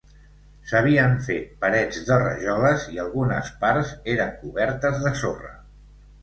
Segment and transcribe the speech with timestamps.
[0.69, 5.55] S'havien fet parets de rajoles i algunes parts eren cobertes de sorra.